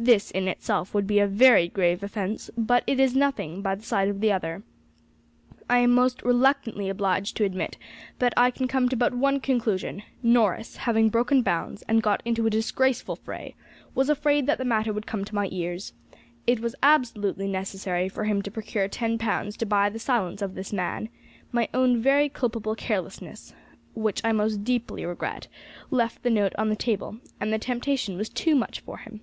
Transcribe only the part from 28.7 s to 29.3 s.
for him.